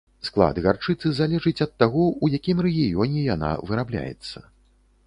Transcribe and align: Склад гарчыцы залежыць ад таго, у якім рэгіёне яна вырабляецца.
Склад 0.27 0.59
гарчыцы 0.67 1.11
залежыць 1.19 1.63
ад 1.67 1.75
таго, 1.83 2.09
у 2.23 2.31
якім 2.39 2.65
рэгіёне 2.69 3.21
яна 3.35 3.53
вырабляецца. 3.71 4.37